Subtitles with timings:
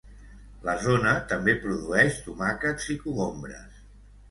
[0.69, 3.81] La zona també produeix tomàquets i cogombres.